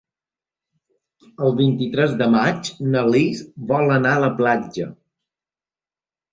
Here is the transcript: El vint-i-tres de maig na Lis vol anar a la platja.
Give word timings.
El 1.47 1.53
vint-i-tres 1.59 2.17
de 2.23 2.29
maig 2.37 2.73
na 2.95 3.05
Lis 3.11 3.45
vol 3.75 3.95
anar 4.01 4.17
a 4.17 4.27
la 4.27 4.33
platja. 4.43 4.93